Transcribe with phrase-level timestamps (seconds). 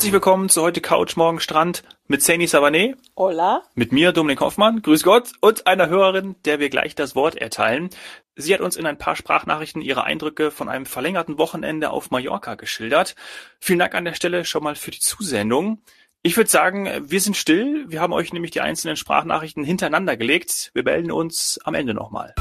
[0.00, 2.96] Herzlich willkommen zu heute Couch Morgen Strand mit Saini Savané.
[3.18, 3.64] Hola.
[3.74, 4.80] Mit mir, Dominik Hoffmann.
[4.80, 5.32] Grüß Gott.
[5.42, 7.90] Und einer Hörerin, der wir gleich das Wort erteilen.
[8.34, 12.54] Sie hat uns in ein paar Sprachnachrichten ihre Eindrücke von einem verlängerten Wochenende auf Mallorca
[12.54, 13.14] geschildert.
[13.58, 15.82] Vielen Dank an der Stelle schon mal für die Zusendung.
[16.22, 17.84] Ich würde sagen, wir sind still.
[17.88, 20.70] Wir haben euch nämlich die einzelnen Sprachnachrichten hintereinander gelegt.
[20.72, 22.34] Wir melden uns am Ende nochmal.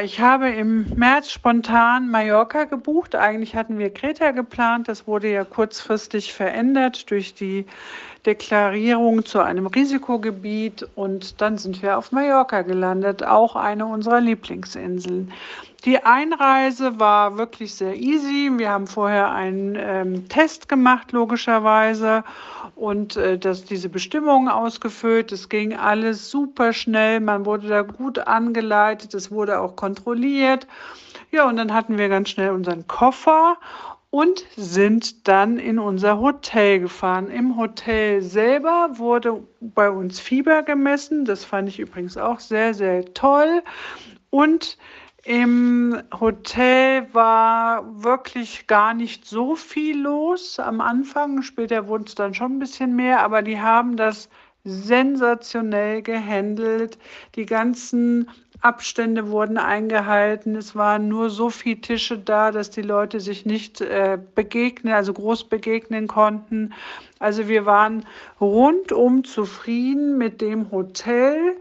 [0.00, 3.14] Ich habe im März spontan Mallorca gebucht.
[3.14, 4.88] Eigentlich hatten wir Kreta geplant.
[4.88, 7.66] Das wurde ja kurzfristig verändert durch die
[8.26, 10.86] Deklarierung zu einem Risikogebiet.
[10.94, 15.32] Und dann sind wir auf Mallorca gelandet, auch eine unserer Lieblingsinseln.
[15.84, 18.52] Die Einreise war wirklich sehr easy.
[18.56, 22.22] Wir haben vorher einen ähm, Test gemacht, logischerweise,
[22.76, 25.32] und äh, das, diese Bestimmungen ausgefüllt.
[25.32, 27.18] Es ging alles super schnell.
[27.18, 29.12] Man wurde da gut angeleitet.
[29.14, 30.68] Es wurde auch kontrolliert.
[31.32, 33.56] Ja, und dann hatten wir ganz schnell unseren Koffer
[34.12, 37.30] und sind dann in unser Hotel gefahren.
[37.30, 41.24] Im Hotel selber wurde bei uns Fieber gemessen.
[41.24, 43.62] Das fand ich übrigens auch sehr, sehr toll.
[44.28, 44.76] Und
[45.24, 51.40] im Hotel war wirklich gar nicht so viel los am Anfang.
[51.40, 54.28] Später wurde es dann schon ein bisschen mehr, aber die haben das
[54.64, 56.98] sensationell gehandelt.
[57.34, 58.28] Die ganzen
[58.62, 60.54] Abstände wurden eingehalten.
[60.54, 65.12] Es waren nur so viele Tische da, dass die Leute sich nicht äh, begegnen, also
[65.12, 66.72] groß begegnen konnten.
[67.18, 68.06] Also wir waren
[68.40, 71.56] rundum zufrieden mit dem Hotel.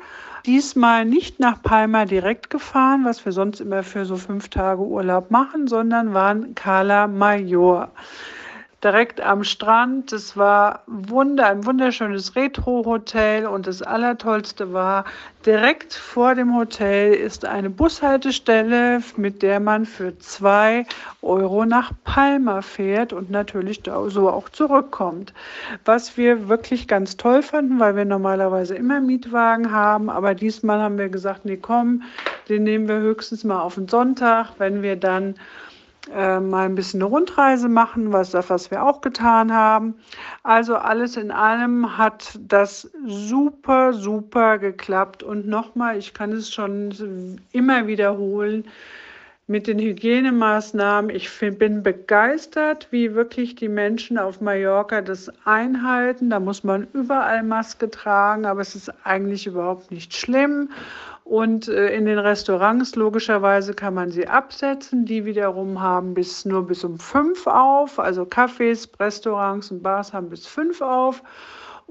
[0.46, 5.32] Diesmal nicht nach Palma direkt gefahren, was wir sonst immer für so fünf Tage Urlaub
[5.32, 7.92] machen, sondern waren Cala Major
[8.84, 10.12] direkt am Strand.
[10.12, 15.06] Es war wunder, ein wunderschönes Retro-Hotel und das Allertollste war,
[15.46, 20.86] direkt vor dem Hotel ist eine Bushaltestelle, mit der man für zwei
[21.22, 25.34] Euro nach Palma fährt und natürlich so auch zurückkommt.
[25.86, 30.98] Was wir wirklich ganz toll fanden, weil wir normalerweise immer Mietwagen haben, aber diesmal haben
[30.98, 32.04] wir gesagt, nee, komm,
[32.50, 35.36] den nehmen wir höchstens mal auf den Sonntag, wenn wir dann
[36.10, 39.96] äh, mal ein bisschen eine Rundreise machen, was, was wir auch getan haben.
[40.44, 45.22] Also alles in allem hat das super, super geklappt.
[45.22, 48.66] Und nochmal, ich kann es schon immer wiederholen,
[49.52, 51.14] mit den Hygienemaßnahmen.
[51.14, 56.30] Ich bin begeistert, wie wirklich die Menschen auf Mallorca das einhalten.
[56.30, 60.70] Da muss man überall Maske tragen, aber es ist eigentlich überhaupt nicht schlimm.
[61.26, 65.06] Und äh, in den Restaurants logischerweise kann man sie absetzen.
[65.06, 68.00] Die wiederum haben bis nur bis um fünf auf.
[68.00, 71.22] Also Cafés, Restaurants und Bars haben bis fünf auf.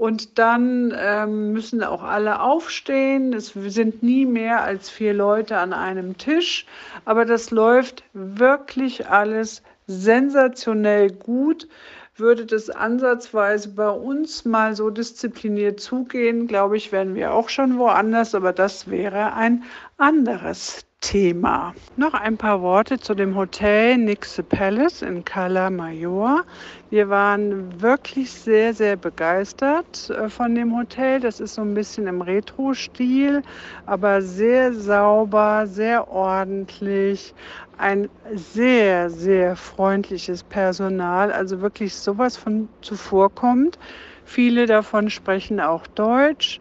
[0.00, 3.34] Und dann ähm, müssen auch alle aufstehen.
[3.34, 6.64] Es sind nie mehr als vier Leute an einem Tisch.
[7.04, 11.68] Aber das läuft wirklich alles sensationell gut
[12.16, 17.78] würde das ansatzweise bei uns mal so diszipliniert zugehen, glaube ich, wären wir auch schon
[17.78, 19.64] woanders, aber das wäre ein
[19.96, 21.74] anderes Thema.
[21.96, 26.44] Noch ein paar Worte zu dem Hotel Nixe Palace in Cala Major.
[26.90, 31.20] Wir waren wirklich sehr, sehr begeistert äh, von dem Hotel.
[31.20, 33.42] Das ist so ein bisschen im Retro-Stil,
[33.86, 37.34] aber sehr sauber, sehr ordentlich.
[37.78, 43.78] Ein sehr, sehr freundliches Personal, also wirklich sowas von zuvorkommt.
[44.26, 46.60] Viele davon sprechen auch Deutsch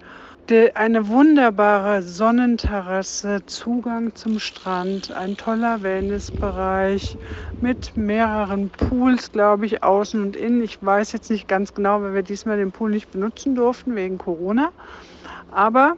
[0.51, 7.17] eine wunderbare Sonnenterrasse, Zugang zum Strand, ein toller Wellnessbereich
[7.59, 10.63] mit mehreren Pools, glaube ich, außen und innen.
[10.63, 14.17] Ich weiß jetzt nicht ganz genau, weil wir diesmal den Pool nicht benutzen durften wegen
[14.17, 14.71] Corona.
[15.49, 15.95] Aber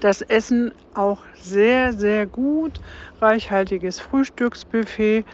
[0.00, 2.80] das Essen auch sehr, sehr gut,
[3.20, 5.24] reichhaltiges Frühstücksbuffet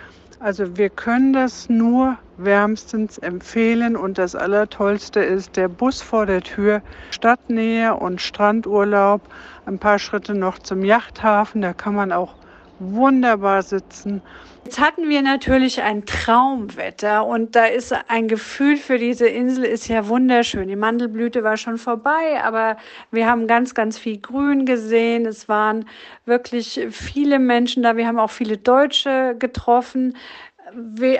[0.43, 6.43] also wir können das nur wärmstens empfehlen und das Allertollste ist der Bus vor der
[6.43, 9.23] Tür, Stadtnähe und Strandurlaub,
[9.67, 12.35] ein paar Schritte noch zum Yachthafen, da kann man auch
[12.83, 14.23] wunderbar sitzen.
[14.65, 19.89] Jetzt hatten wir natürlich ein Traumwetter und da ist ein Gefühl für diese Insel ist
[19.89, 20.69] ja wunderschön.
[20.69, 22.77] Die Mandelblüte war schon vorbei, aber
[23.11, 25.27] wir haben ganz, ganz viel Grün gesehen.
[25.27, 25.87] Es waren
[26.27, 27.97] wirklich viele Menschen da.
[27.97, 30.17] Wir haben auch viele Deutsche getroffen,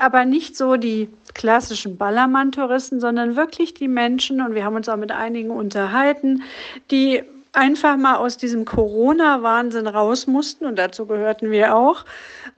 [0.01, 4.97] aber nicht so die klassischen Ballermann-Touristen, sondern wirklich die Menschen und wir haben uns auch
[4.97, 6.43] mit einigen unterhalten,
[6.91, 12.05] die einfach mal aus diesem Corona-Wahnsinn raus mussten, und dazu gehörten wir auch,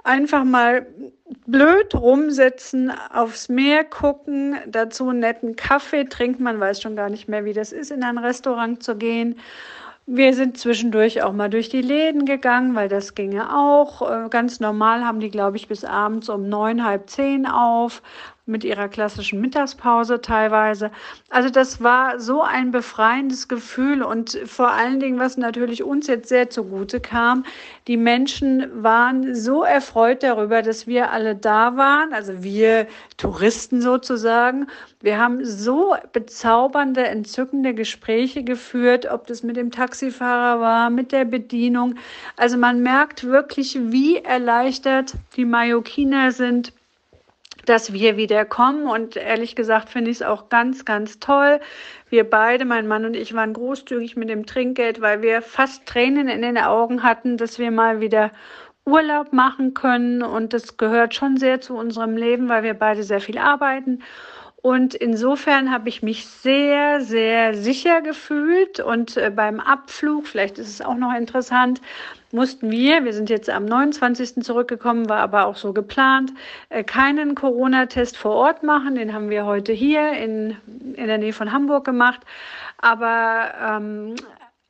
[0.05, 0.87] einfach mal
[1.47, 6.45] blöd rumsitzen, aufs Meer gucken, dazu einen netten Kaffee trinken.
[6.45, 9.37] Man weiß schon gar nicht mehr, wie das ist, in ein Restaurant zu gehen.
[10.07, 14.03] Wir sind zwischendurch auch mal durch die Läden gegangen, weil das ginge auch.
[14.03, 18.03] Äh, ganz normal haben die, glaube ich, bis abends um neun, halb zehn auf,
[18.47, 20.91] mit ihrer klassischen Mittagspause teilweise.
[21.31, 26.29] Also das war so ein befreiendes Gefühl und vor allen Dingen, was natürlich uns jetzt
[26.29, 27.45] sehr zugute kam,
[27.89, 32.87] die Menschen waren so erfreut darüber, dass wir alle da waren, also wir
[33.17, 34.67] Touristen sozusagen.
[35.01, 41.25] Wir haben so bezaubernde, entzückende Gespräche geführt, ob das mit dem Taxifahrer war, mit der
[41.25, 41.95] Bedienung.
[42.37, 46.73] Also man merkt wirklich, wie erleichtert die Mallorquiner sind,
[47.67, 48.87] dass wir wieder kommen.
[48.87, 51.61] Und ehrlich gesagt finde ich es auch ganz, ganz toll.
[52.09, 56.29] Wir beide, mein Mann und ich, waren großzügig mit dem Trinkgeld, weil wir fast Tränen
[56.29, 58.31] in den Augen hatten, dass wir mal wieder
[58.87, 60.23] Urlaub machen können.
[60.23, 64.03] Und das gehört schon sehr zu unserem Leben, weil wir beide sehr viel arbeiten.
[64.65, 68.81] Und insofern habe ich mich sehr, sehr sicher gefühlt.
[68.81, 71.83] Und äh, beim Abflug, vielleicht ist es auch noch interessant,
[72.33, 74.43] mussten wir, wir sind jetzt am 29.
[74.43, 76.33] zurückgekommen, war aber auch so geplant,
[76.71, 78.95] äh, keinen Corona-Test vor Ort machen.
[78.95, 80.57] Den haben wir heute hier in,
[80.95, 82.23] in der Nähe von Hamburg gemacht.
[82.79, 84.15] Aber ähm,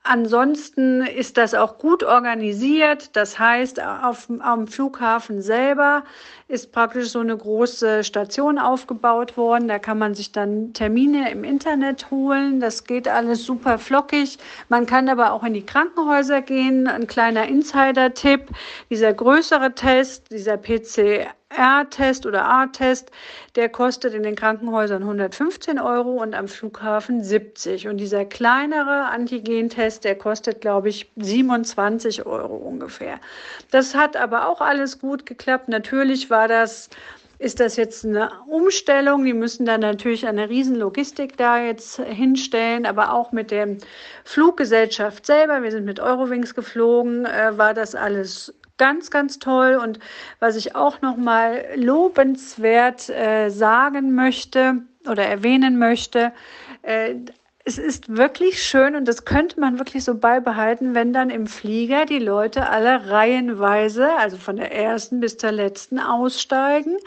[0.07, 3.17] Ansonsten ist das auch gut organisiert.
[3.17, 6.05] Das heißt, auf, am Flughafen selber
[6.47, 9.67] ist praktisch so eine große Station aufgebaut worden.
[9.69, 12.61] Da kann man sich dann Termine im Internet holen.
[12.61, 14.39] Das geht alles super flockig.
[14.69, 16.87] Man kann aber auch in die Krankenhäuser gehen.
[16.87, 18.49] Ein kleiner Insider-Tipp.
[18.91, 23.11] Dieser größere Test, dieser PCR R-Test oder A-Test,
[23.55, 27.89] der kostet in den Krankenhäusern 115 Euro und am Flughafen 70.
[27.89, 33.21] Und dieser kleinere Antigen-Test, der kostet, glaube ich, 27 Euro ungefähr.
[33.71, 35.69] Das hat aber auch alles gut geklappt.
[35.69, 36.91] Natürlich war das
[37.39, 39.25] ist das jetzt eine Umstellung?
[39.25, 43.77] Die müssen dann natürlich eine Riesenlogistik da jetzt hinstellen, aber auch mit der
[44.25, 45.63] Fluggesellschaft selber.
[45.63, 49.79] Wir sind mit Eurowings geflogen, äh, war das alles ganz, ganz toll.
[49.83, 49.99] Und
[50.41, 56.33] was ich auch noch mal lobenswert äh, sagen möchte oder erwähnen möchte,
[56.83, 57.15] äh,
[57.65, 62.05] es ist wirklich schön und das könnte man wirklich so beibehalten, wenn dann im Flieger
[62.05, 66.99] die Leute alle reihenweise, also von der ersten bis zur letzten aussteigen,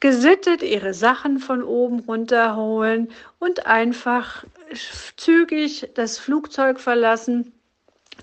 [0.00, 3.08] gesittet ihre Sachen von oben runterholen
[3.38, 4.44] und einfach
[5.16, 7.52] zügig das Flugzeug verlassen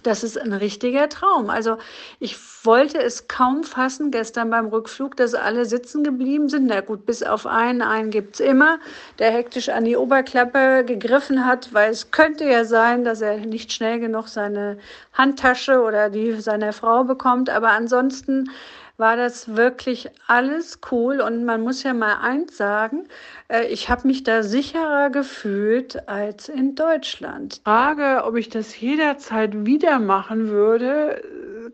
[0.05, 1.49] das ist ein richtiger Traum.
[1.49, 1.77] Also
[2.19, 6.67] ich wollte es kaum fassen gestern beim Rückflug, dass alle sitzen geblieben sind.
[6.67, 8.79] Na gut, bis auf einen, einen gibt's immer,
[9.19, 13.73] der hektisch an die Oberklappe gegriffen hat, weil es könnte ja sein, dass er nicht
[13.73, 14.77] schnell genug seine
[15.13, 17.49] Handtasche oder die seiner Frau bekommt.
[17.49, 18.49] Aber ansonsten
[18.97, 21.21] war das wirklich alles cool.
[21.21, 23.07] Und man muss ja mal eins sagen,
[23.47, 27.61] äh, ich habe mich da sicherer gefühlt als in Deutschland.
[27.63, 31.21] Frage, ob ich das jederzeit wieder machen würde,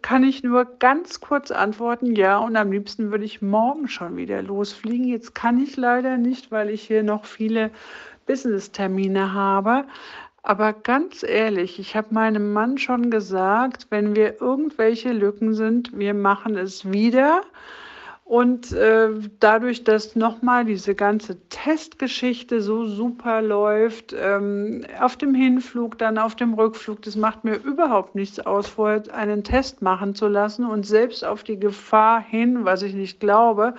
[0.02, 2.38] kann ich nur ganz kurz antworten, ja.
[2.38, 5.08] Und am liebsten würde ich morgen schon wieder losfliegen.
[5.08, 7.72] Jetzt kann ich leider nicht, weil ich hier noch viele
[8.26, 9.86] Business-Termine habe.
[10.44, 16.14] Aber ganz ehrlich, ich habe meinem Mann schon gesagt, wenn wir irgendwelche Lücken sind, wir
[16.14, 17.44] machen es wieder.
[18.32, 19.10] Und äh,
[19.42, 26.36] dadurch, dass nochmal diese ganze Testgeschichte so super läuft, ähm, auf dem Hinflug, dann auf
[26.36, 30.86] dem Rückflug, das macht mir überhaupt nichts aus, vorher einen Test machen zu lassen und
[30.86, 33.74] selbst auf die Gefahr hin, was ich nicht glaube,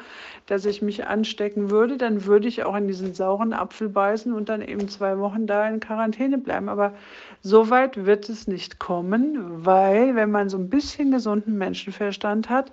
[0.44, 4.50] dass ich mich anstecken würde, dann würde ich auch in diesen sauren Apfel beißen und
[4.50, 6.68] dann eben zwei Wochen da in Quarantäne bleiben.
[6.68, 6.92] Aber
[7.40, 12.70] so weit wird es nicht kommen, weil wenn man so ein bisschen gesunden Menschenverstand hat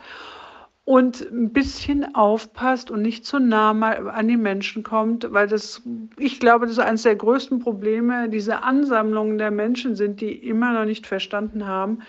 [0.89, 5.83] und ein bisschen aufpasst und nicht zu nah mal an die Menschen kommt, weil das,
[6.17, 10.73] ich glaube, das ist eines der größten Probleme, diese Ansammlungen der Menschen sind, die immer
[10.73, 11.99] noch nicht verstanden haben,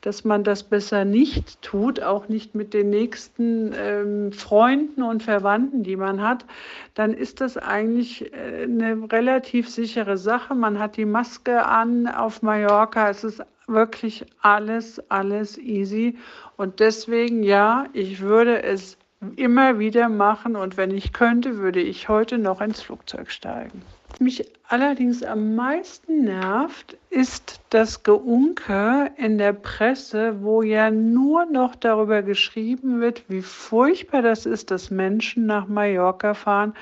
[0.00, 5.82] dass man das besser nicht tut, auch nicht mit den nächsten ähm, Freunden und Verwandten,
[5.82, 6.46] die man hat,
[6.94, 10.54] dann ist das eigentlich äh, eine relativ sichere Sache.
[10.54, 16.18] Man hat die Maske an auf Mallorca, es ist wirklich alles, alles easy.
[16.56, 18.98] Und deswegen, ja, ich würde es
[19.36, 23.82] immer wieder machen und wenn ich könnte, würde ich heute noch ins Flugzeug steigen
[24.20, 31.74] mich allerdings am meisten nervt, ist das Geunke in der Presse, wo ja nur noch
[31.74, 36.74] darüber geschrieben wird, wie furchtbar das ist, dass Menschen nach Mallorca fahren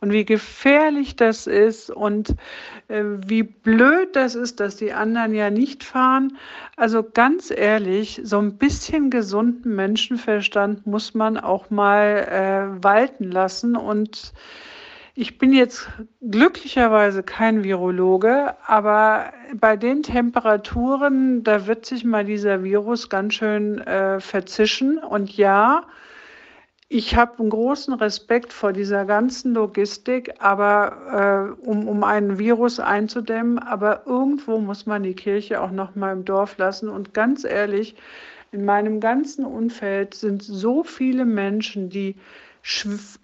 [0.00, 2.34] und wie gefährlich das ist und
[2.88, 6.36] äh, wie blöd das ist, dass die anderen ja nicht fahren.
[6.76, 13.76] Also ganz ehrlich, so ein bisschen gesunden Menschenverstand muss man auch mal äh, walten lassen
[13.76, 14.32] und
[15.18, 15.88] Ich bin jetzt
[16.20, 23.78] glücklicherweise kein Virologe, aber bei den Temperaturen, da wird sich mal dieser Virus ganz schön
[23.78, 24.98] äh, verzischen.
[24.98, 25.84] Und ja,
[26.90, 32.78] ich habe einen großen Respekt vor dieser ganzen Logistik, aber äh, um, um einen Virus
[32.78, 33.58] einzudämmen.
[33.58, 36.90] Aber irgendwo muss man die Kirche auch noch mal im Dorf lassen.
[36.90, 37.96] Und ganz ehrlich,
[38.52, 42.16] in meinem ganzen Umfeld sind so viele Menschen, die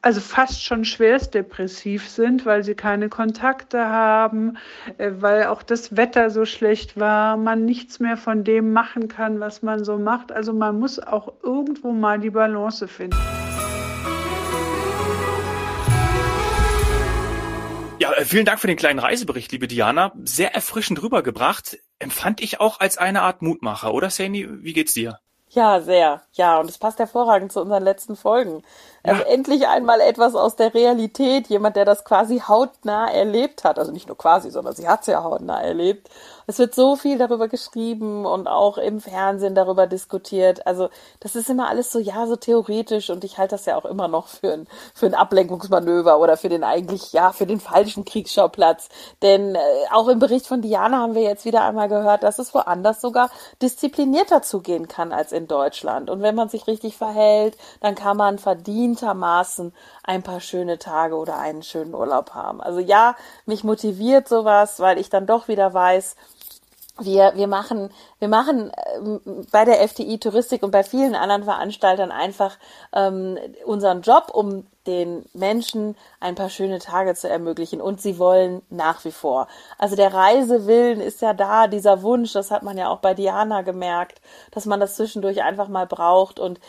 [0.02, 4.56] also fast schon schwerst depressiv sind, weil sie keine Kontakte haben,
[4.98, 9.40] äh, weil auch das Wetter so schlecht war, man nichts mehr von dem machen kann,
[9.40, 10.30] was man so macht.
[10.30, 13.16] Also man muss auch irgendwo mal die Balance finden.
[17.98, 20.12] Ja, äh, vielen Dank für den kleinen Reisebericht, liebe Diana.
[20.24, 21.78] Sehr erfrischend rübergebracht.
[21.98, 24.48] Empfand ich auch als eine Art Mutmacher, oder Sandy?
[24.62, 25.18] Wie geht's dir?
[25.54, 26.22] Ja, sehr.
[26.32, 28.62] Ja, und es passt hervorragend zu unseren letzten Folgen.
[29.04, 29.28] Also ja.
[29.28, 33.78] endlich einmal etwas aus der Realität, jemand, der das quasi hautnah erlebt hat.
[33.78, 36.08] Also nicht nur quasi, sondern sie hat es ja hautnah erlebt.
[36.46, 40.66] Es wird so viel darüber geschrieben und auch im Fernsehen darüber diskutiert.
[40.66, 40.88] Also
[41.20, 44.08] das ist immer alles so, ja, so theoretisch und ich halte das ja auch immer
[44.08, 48.88] noch für ein, für ein Ablenkungsmanöver oder für den eigentlich, ja, für den falschen Kriegsschauplatz.
[49.22, 49.60] Denn äh,
[49.92, 53.30] auch im Bericht von Diana haben wir jetzt wieder einmal gehört, dass es woanders sogar
[53.60, 56.10] disziplinierter zugehen kann als in Deutschland.
[56.10, 58.38] Und wenn man sich richtig verhält, dann kann man
[58.92, 59.72] verdientermaßen
[60.04, 62.60] ein paar schöne Tage oder einen schönen Urlaub haben.
[62.60, 66.16] Also ja, mich motiviert sowas, weil ich dann doch wieder weiß,
[67.00, 72.12] wir, wir machen, wir machen ähm, bei der FTI Touristik und bei vielen anderen Veranstaltern
[72.12, 72.58] einfach
[72.92, 77.80] ähm, unseren Job, um den Menschen ein paar schöne Tage zu ermöglichen.
[77.80, 79.48] Und sie wollen nach wie vor.
[79.78, 83.62] Also der Reisewillen ist ja da, dieser Wunsch, das hat man ja auch bei Diana
[83.62, 84.20] gemerkt,
[84.50, 86.38] dass man das zwischendurch einfach mal braucht.
[86.38, 86.60] Und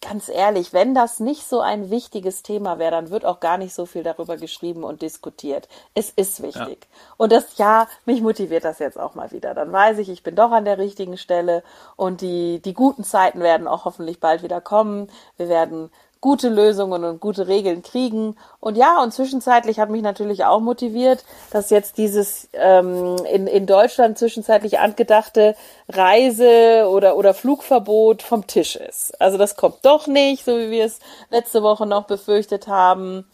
[0.00, 3.74] ganz ehrlich, wenn das nicht so ein wichtiges Thema wäre, dann wird auch gar nicht
[3.74, 5.68] so viel darüber geschrieben und diskutiert.
[5.94, 6.86] Es ist wichtig.
[6.90, 6.98] Ja.
[7.16, 9.54] Und das, ja, mich motiviert das jetzt auch mal wieder.
[9.54, 11.64] Dann weiß ich, ich bin doch an der richtigen Stelle
[11.96, 15.10] und die, die guten Zeiten werden auch hoffentlich bald wieder kommen.
[15.36, 15.90] Wir werden
[16.20, 18.36] gute Lösungen und gute Regeln kriegen.
[18.60, 23.66] Und ja, und zwischenzeitlich hat mich natürlich auch motiviert, dass jetzt dieses ähm, in, in
[23.66, 25.54] Deutschland zwischenzeitlich angedachte
[25.88, 29.20] Reise- oder, oder Flugverbot vom Tisch ist.
[29.20, 30.98] Also das kommt doch nicht, so wie wir es
[31.30, 33.24] letzte Woche noch befürchtet haben.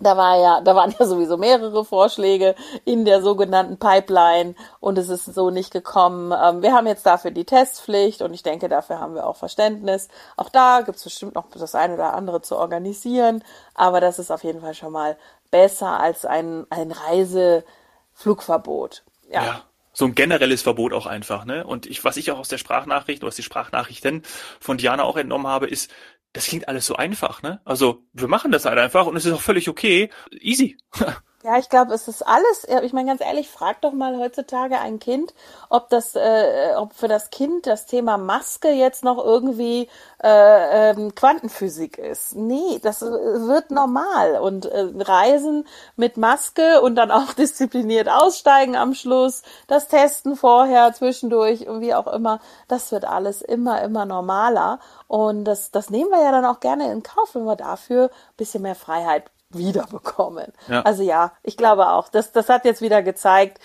[0.00, 5.08] Da war ja, da waren ja sowieso mehrere Vorschläge in der sogenannten Pipeline und es
[5.08, 6.32] ist so nicht gekommen.
[6.32, 10.06] Ähm, wir haben jetzt dafür die Testpflicht und ich denke, dafür haben wir auch Verständnis.
[10.36, 13.42] Auch da gibt es bestimmt noch das eine oder andere zu organisieren,
[13.74, 15.16] aber das ist auf jeden Fall schon mal
[15.50, 19.02] besser als ein, ein Reiseflugverbot.
[19.30, 19.44] Ja.
[19.44, 19.62] ja
[19.98, 21.66] so ein generelles Verbot auch einfach, ne?
[21.66, 24.22] Und ich, was ich auch aus der Sprachnachricht, was die Sprachnachrichten
[24.60, 25.90] von Diana auch entnommen habe, ist,
[26.32, 27.60] das klingt alles so einfach, ne?
[27.64, 30.10] Also, wir machen das halt einfach und es ist auch völlig okay.
[30.30, 30.76] Easy.
[31.44, 34.98] Ja, ich glaube, es ist alles, ich meine ganz ehrlich, frag doch mal heutzutage ein
[34.98, 35.34] Kind,
[35.68, 39.88] ob das, äh, ob für das Kind das Thema Maske jetzt noch irgendwie
[40.20, 42.34] äh, ähm, Quantenphysik ist.
[42.34, 44.40] Nee, das wird normal.
[44.40, 45.64] Und äh, Reisen
[45.94, 51.94] mit Maske und dann auch diszipliniert aussteigen am Schluss, das Testen vorher, zwischendurch und wie
[51.94, 54.80] auch immer, das wird alles immer, immer normaler.
[55.06, 58.62] Und das, das nehmen wir ja dann auch gerne in Kauf, wenn wir dafür bisschen
[58.62, 60.52] mehr Freiheit wiederbekommen.
[60.68, 60.82] Ja.
[60.82, 63.60] Also ja, ich glaube auch, das, das hat jetzt wieder gezeigt,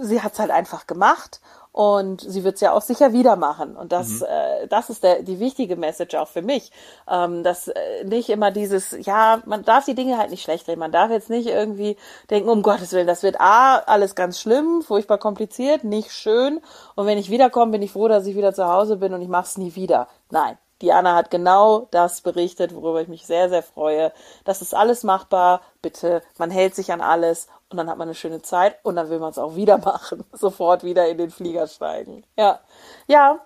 [0.00, 1.40] sie hat es halt einfach gemacht
[1.76, 3.76] und sie wird es ja auch sicher wieder machen.
[3.76, 4.26] Und das, mhm.
[4.30, 6.72] äh, das ist der, die wichtige Message auch für mich,
[7.06, 10.80] ähm, dass äh, nicht immer dieses, ja, man darf die Dinge halt nicht schlecht reden.
[10.80, 11.98] Man darf jetzt nicht irgendwie
[12.30, 16.62] denken, um Gottes Willen, das wird A, alles ganz schlimm, furchtbar kompliziert, nicht schön.
[16.94, 19.28] Und wenn ich wiederkomme, bin ich froh, dass ich wieder zu Hause bin und ich
[19.28, 20.08] mache es nie wieder.
[20.30, 24.12] Nein, Diana hat genau das berichtet, worüber ich mich sehr, sehr freue.
[24.44, 25.62] Das ist alles machbar.
[25.80, 29.08] Bitte, man hält sich an alles und dann hat man eine schöne Zeit und dann
[29.08, 30.24] will man es auch wieder machen.
[30.32, 32.24] Sofort wieder in den Flieger steigen.
[32.36, 32.60] Ja.
[33.06, 33.40] Ja.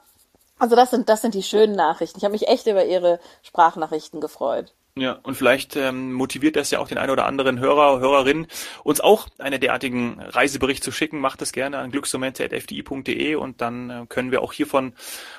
[0.59, 2.19] Also das sind, das sind die schönen Nachrichten.
[2.19, 4.75] Ich habe mich echt über Ihre Sprachnachrichten gefreut.
[4.97, 8.47] Ja, und vielleicht ähm, motiviert das ja auch den einen oder anderen Hörer, Hörerin,
[8.82, 11.20] uns auch einen derartigen Reisebericht zu schicken.
[11.20, 14.94] Macht das gerne an glücksmomente.fdi.de und dann äh, können wir auch hiervon,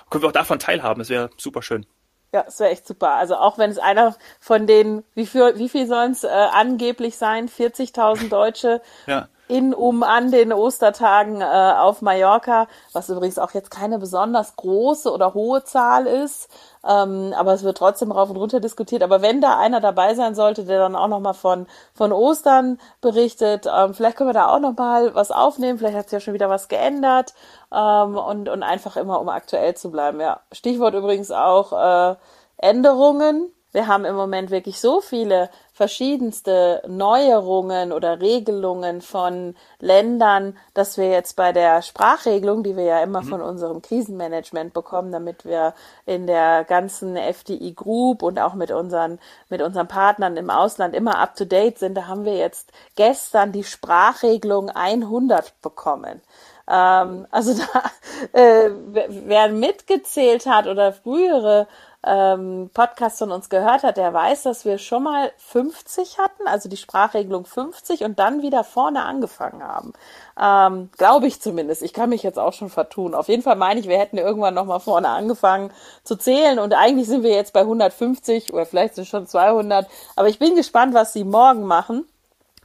[0.10, 1.00] können wir auch davon teilhaben.
[1.00, 1.86] Das wäre super schön.
[2.34, 3.16] Ja, es wäre echt super.
[3.16, 7.18] Also auch wenn es einer von den, wie viel, wie viel sollen es äh, angeblich
[7.18, 7.50] sein?
[7.50, 13.70] 40.000 Deutsche ja in, um, an den Ostertagen äh, auf Mallorca, was übrigens auch jetzt
[13.70, 16.50] keine besonders große oder hohe Zahl ist,
[16.88, 19.04] ähm, aber es wird trotzdem rauf und runter diskutiert.
[19.04, 23.68] Aber wenn da einer dabei sein sollte, der dann auch nochmal von, von Ostern berichtet,
[23.70, 26.50] ähm, vielleicht können wir da auch nochmal was aufnehmen, vielleicht hat sich ja schon wieder
[26.50, 27.34] was geändert
[27.74, 30.22] ähm, und, und einfach immer, um aktuell zu bleiben.
[30.22, 32.16] Ja, Stichwort übrigens auch äh,
[32.56, 40.98] Änderungen wir haben im Moment wirklich so viele verschiedenste Neuerungen oder Regelungen von Ländern, dass
[40.98, 43.28] wir jetzt bei der Sprachregelung, die wir ja immer mhm.
[43.28, 45.74] von unserem Krisenmanagement bekommen, damit wir
[46.06, 51.18] in der ganzen FDI Group und auch mit unseren, mit unseren Partnern im Ausland immer
[51.18, 56.22] up to date sind, da haben wir jetzt gestern die Sprachregelung 100 bekommen.
[56.68, 58.70] Ähm, also da, äh,
[59.08, 61.68] wer mitgezählt hat oder frühere
[62.04, 66.68] ähm, Podcast von uns gehört hat, der weiß, dass wir schon mal 50 hatten, also
[66.68, 69.94] die Sprachregelung 50 und dann wieder vorne angefangen haben.
[70.40, 71.84] Ähm, Glaube ich zumindest.
[71.84, 73.14] Ich kann mich jetzt auch schon vertun.
[73.14, 75.72] Auf jeden Fall meine ich, wir hätten irgendwann noch mal vorne angefangen
[76.04, 79.88] zu zählen und eigentlich sind wir jetzt bei 150 oder vielleicht sind schon 200.
[80.16, 82.06] Aber ich bin gespannt, was sie morgen machen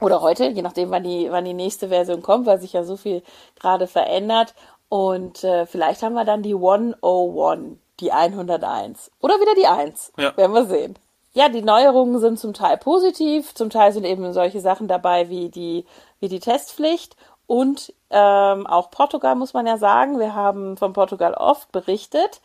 [0.01, 2.97] oder heute, je nachdem, wann die, wann die nächste Version kommt, weil sich ja so
[2.97, 3.23] viel
[3.59, 4.55] gerade verändert.
[4.89, 9.11] Und äh, vielleicht haben wir dann die 101, die 101.
[9.19, 10.13] Oder wieder die 1.
[10.17, 10.35] Ja.
[10.37, 10.97] Werden wir sehen.
[11.33, 15.49] Ja, die Neuerungen sind zum Teil positiv, zum Teil sind eben solche Sachen dabei wie
[15.49, 15.85] die,
[16.19, 17.15] wie die Testpflicht.
[17.45, 20.19] Und ähm, auch Portugal muss man ja sagen.
[20.19, 22.41] Wir haben von Portugal oft berichtet.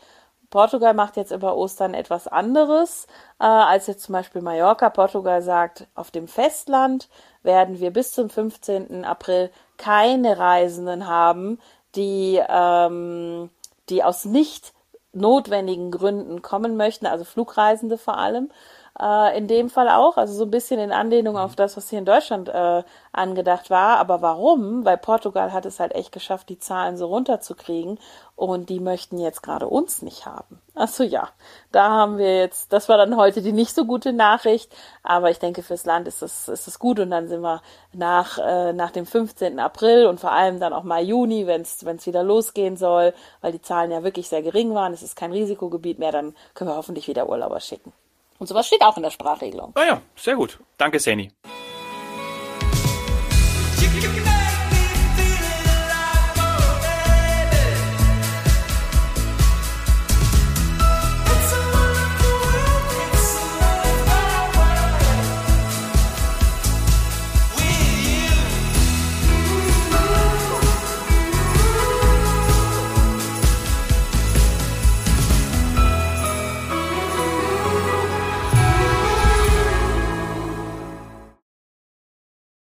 [0.50, 3.06] Portugal macht jetzt über Ostern etwas anderes
[3.40, 4.90] äh, als jetzt zum Beispiel Mallorca.
[4.90, 7.08] Portugal sagt, auf dem Festland
[7.42, 9.04] werden wir bis zum 15.
[9.04, 11.58] April keine Reisenden haben,
[11.94, 13.48] die, ähm,
[13.88, 14.74] die aus nicht
[15.12, 18.50] notwendigen Gründen kommen möchten, also Flugreisende vor allem
[19.00, 21.98] äh, in dem Fall auch, also so ein bisschen in Anlehnung auf das, was hier
[21.98, 22.82] in Deutschland äh,
[23.12, 23.98] angedacht war.
[23.98, 24.84] Aber warum?
[24.84, 27.98] Weil Portugal hat es halt echt geschafft, die Zahlen so runterzukriegen
[28.36, 30.60] und die möchten jetzt gerade uns nicht haben.
[30.74, 31.28] Achso, ja,
[31.70, 35.38] da haben wir jetzt, das war dann heute die nicht so gute Nachricht, aber ich
[35.38, 38.90] denke, fürs Land ist es ist das gut und dann sind wir nach, äh, nach
[38.90, 39.58] dem 15.
[39.60, 43.62] April und vor allem dann auch Mai, Juni, wenn es wieder losgehen soll, weil die
[43.62, 47.08] Zahlen ja wirklich sehr gering waren, es ist kein Risikogebiet mehr, dann können wir hoffentlich
[47.08, 47.92] wieder Urlauber schicken.
[48.42, 49.70] Und sowas steht auch in der Sprachregelung.
[49.76, 50.58] Ah ja, sehr gut.
[50.76, 51.30] Danke, Seni.